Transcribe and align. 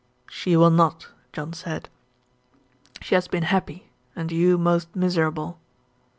"She 0.31 0.57
will 0.57 0.71
not," 0.71 1.09
John 1.31 1.53
said. 1.53 1.87
"She 3.01 3.13
has 3.13 3.27
been 3.27 3.43
happy, 3.43 3.91
and 4.15 4.31
you 4.31 4.57
most 4.57 4.95
miserable." 4.95 5.59